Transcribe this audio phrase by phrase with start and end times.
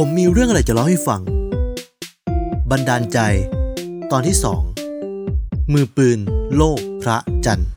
[0.00, 1.20] ผมมีเรื่องอะไรจะเล่าให้ฟัง
[2.70, 3.18] บันดาลใจ
[4.12, 4.62] ตอนที่สอง
[5.72, 6.18] มือปืน
[6.56, 7.68] โลกพระจันทร์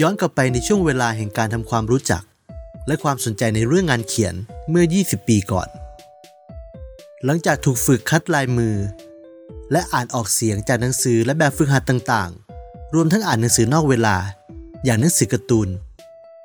[0.00, 2.22] ย้อนกลับไปในช่วงเวลาแห่งการทำความรู้จัก
[2.86, 4.34] และความสนใจในเรื่องงานเขียน
[4.70, 5.68] เมื่อ 20 ปีก่อน
[7.24, 8.76] หลังจากถูกฝึกคัดลายมือ
[9.72, 12.45] และอ่านออกเสียงจากหนังสือและแบบฝึกหัดต่างๆ
[12.94, 14.16] รวมทั้งอ่านหนังสือนอกเวลา
[14.84, 15.68] อย่างหนังสือการ์ตูน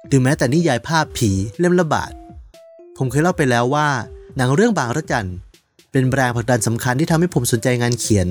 [0.08, 2.12] หรือแม้แต่นิยายภาพผีเล่มละบาท
[2.98, 3.88] ผมเคยเล่าไปแล้วว่า
[4.38, 5.30] หนังเรื่องบางระจัน
[5.91, 8.27] เป็นแรงผลักดันสำคัญที่ทำให้ผมสนใจงานเขียน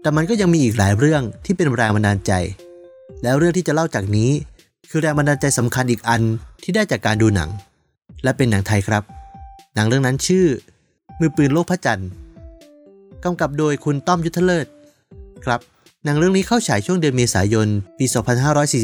[0.00, 2.32] แต่มันก็ยังมีอีกหลายเรื่องที่เป็นแรงบันดาลใจ
[3.22, 4.30] แล้วเรื่องที่จะเล่าจากนี้
[4.90, 6.22] คือแรงบันดาลใจสำคัญอีกอัน
[6.62, 7.50] ที่ได้จากการดูหนัง
[8.22, 9.02] และเป็นหนังไทยครับ
[9.74, 10.46] หนังเรื่องนั้นชื่อ
[11.20, 12.10] มือปืนโลกพระจันทร์
[13.24, 14.66] กำกับโดยคุณต้อมยุทธเลิศ
[15.44, 15.60] ครับ
[16.08, 18.06] หนังเรื่องนี้เข้าฉายช่วงเดือนเมษายน ปี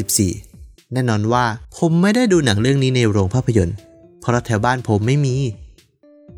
[0.07, 1.45] 2544 แน่นอนว่า
[1.77, 3.75] ผมไม่ได้ดูหนังเรื่องนี้ในโรงภาพยนตร์
[4.19, 5.35] เพราะแถวบ้านผมไม่มี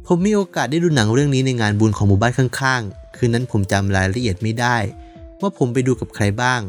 [0.07, 4.77] ผมมีโอกาสได้ดูหนังเรื่องนี้ในงานบุญของหมู่บ้านข้างๆ คืนนั้นผมจำรายละเอียดไม่ได้
[5.41, 6.61] ว่าผมไปดูกับใครบ้าง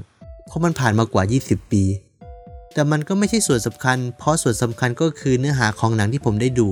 [0.47, 1.83] เพราะมันผ่านมากว่า 20 ปี
[2.73, 6.69] แต่มันก็ไม่ใช่ส่วนสำคัญ เพราะส่วนสำคัญก็คือเนื้อหาของหนังที่ผมได้ดู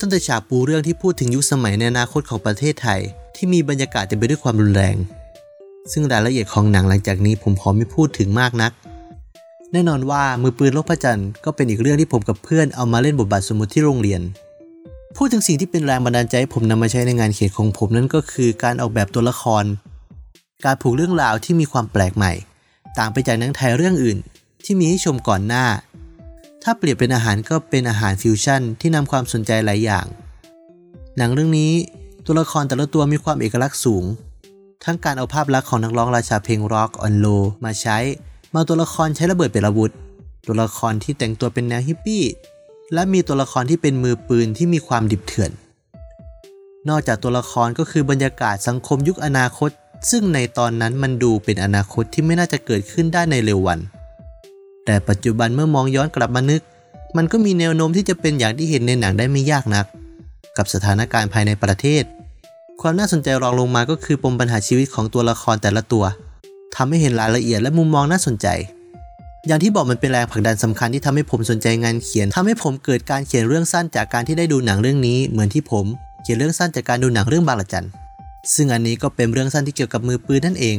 [0.00, 3.00] ตั้งแต่ฉากปูเรื่องที่พูดถึงยุคสมัยในอนาคตของประเทศไทย
[3.36, 4.98] ที่มีบรรยากาศเต็มไปด้วยความรุนแรง
[5.92, 8.72] ซึ่งรายละเอียดของหนังหลังจากนี้ผมขอไม่พูดถึงมากนัก
[9.72, 14.20] แน่นอนว่ามือปืนโลกพระจันทร์ก็เป็นอีกเรื่องที่ผมกับเพื่อนเอามาเล่นบทบาทสมมติที่โรงเรียน
[15.16, 19.64] พูดถึงสิ่งที่เป็นแรงบันดาลใจให้ผมนำมาใช้ในงานเขียนของผมนั่นก็คือการออกแบบตัวละคร
[20.64, 22.32] การผูกเรื่องราวที่มีความแปลกใหม่
[22.98, 24.18] ต่างไปจากหนังไทยเรื่องอื่น
[24.64, 25.66] ที่มีให้ชมก่อนหน้า
[26.62, 30.06] ถ้าเปรียบเป็นอาหารก็เป็นอาหารฟิวชั่นที่นำความสนใจหลายอย่าง
[31.16, 31.72] หนังเรื่องนี้
[32.26, 34.04] ตัวละครแต่ละตัวมีความเอกลักษณ์สูง
[34.84, 37.26] ทั้งการเอาภาพลักษณ์ของนักร้องราชาเพลงร็อกแอนด์โรล
[37.64, 37.98] มาใช้
[38.54, 39.90] บาตัวละครใช้ระเบิดเป็นอาวุธ
[40.46, 42.24] ตัวละครที่แต่งตัวเป็นแนวฮิปปี้
[42.94, 45.50] และมีตัวละครที่เป็นมือปืนที่มีความดิบเถื่อน
[46.88, 49.70] นอกจากตัวละครก็คือบรรยากาศสังคมยุคอนาคต
[50.10, 53.78] ซึ่งในตอนนั้นมันดูเป็นอนาคตที่ไม่น่าจะเกิดขึ้นได้ในเร็ววัน
[54.84, 56.62] แต่ปัจจุบันเมื่อมองย้อนกลับมานึก
[57.16, 59.86] มันก็มีแนวโน้มที่จะเป็นอย่างที่เห็นในหนังได้ไม่ยากนัก
[60.56, 62.04] กับสถานการณ์ภายในประเทศ
[62.84, 66.04] ความน่าสนใจรองลงมาก็คือปมปัญหาชีวิตของตัวละครแต่ละตัว
[66.76, 68.46] ทำให้เห็นรายละเอียดและมุมมองน่าสนใจ
[69.46, 75.86] อย่างที่บอกมันเป็นแรงผลักดันสำคัญที่ทำให้ผมสนใจงานเขียนทำให้ผมเกิดการเขียนเรื่องสั้นจากการที่ได้ดูหนังเรื่องนี้ เหมือนที่ผม
[76.22, 77.86] เขียนเรื่องสั้นจากการดูหนังเรื่องบางละจัน
[78.54, 80.76] ซึ่งอันนี้ก็เป็นเรื่องสั้นที่เกี่ยวกับมือปืนนั่นเอง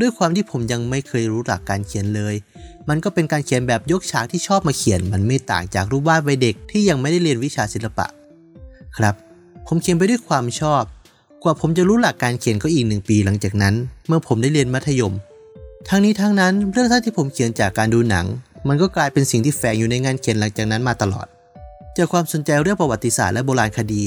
[0.00, 2.34] ด้วยความที่ผมยังไม่เคยรู้หลักการเขียนเลย
[2.88, 8.06] มันก็เป็นการเขียนแบบยกฉากที่ชอบมาเขียน มันไม่ต่างจากรูปวาดวัยเด็กที่ยังไม่ได้เรียนวิชาศิลปะ
[8.96, 9.14] ครับ
[9.66, 10.82] ผมเขียนไปด้วยความชอบ
[11.46, 13.74] ว่าผมจะรู้หลักการเขียนก็อีกหนึ่งปีหลังจากนั้น
[14.08, 15.12] เมื่อผมได้เรียนมัธยม
[15.88, 18.26] ทั้งนี้ทั้งนั้นเรื่องสั้นที่ผมเขียนจากการดูหนัง
[18.68, 21.26] มันก็กลายเป็นสิ่งที่แฝงอยู่ในงานเขียนหลังจากนั้นมาตลอด
[21.96, 24.04] จากความสนใจเรื่องประวัติศาสตร์และโบราณคดี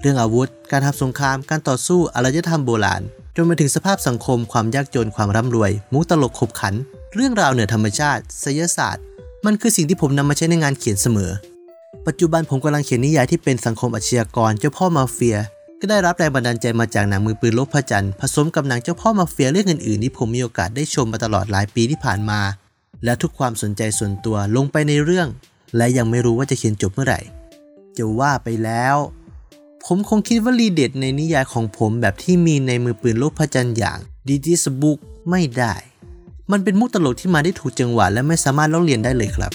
[0.00, 3.02] เรื่องอาวุธ การทำสงคราม การต่อสู้อารยธรรมโบราณ
[3.36, 6.74] จนมาถึงสภาพสังคม ความยากจนความร่ำรวย มุกตลกขบขัน
[7.14, 9.04] เรื่องราวเหนือธรรมชาติศิลศาสตร์
[9.46, 11.30] มันคือสิ่งที่ผมนำมาใช้ในงานเขียนเสมอ
[12.06, 15.38] ปัจจุบันผมกำลังเขียนนิยายที่เป็นสังคมอาชญากรเจ้าพ่อมาเฟีย
[15.84, 22.40] ก็ได้รับแรงบันดาลใจมาจากหนังมือปืนโลกพระจันทร์ผสมกับหนังเจ้าพ่อมาเฟียเรื่องอื่นๆที่ผมมีโอกาสได้ชมมาตลอดหลายปีที่ผ่านมา
[23.04, 25.28] และทุกความสนใจส่วนตัวลงไปในเรื่อง
[25.76, 27.20] และยังไม่รู้ว่าจะเขียนจบเมื่อไหร่
[27.96, 28.96] จะว่าไปแล้ว
[29.84, 34.98] ผมคงคิดว่ารีเด็ดในนิยายของผมแบบที่มีในมือปืนโลกพระจันทร์อย่างดีดิสบุก
[35.30, 35.74] ไม่ได้
[36.50, 39.52] มันเป็นมุกตลกที่มาได้ถูกจังหวะและไม่สามารถเล่าเรียนได้เลยครับ